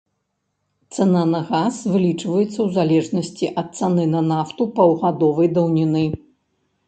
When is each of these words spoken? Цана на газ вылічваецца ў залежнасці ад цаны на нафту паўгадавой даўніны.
Цана 0.95 1.19
на 1.33 1.41
газ 1.49 1.75
вылічваецца 1.95 2.47
ў 2.47 2.65
залежнасці 2.79 3.45
ад 3.63 3.69
цаны 3.79 4.03
на 4.15 4.21
нафту 4.31 4.63
паўгадавой 4.79 5.47
даўніны. 5.59 6.05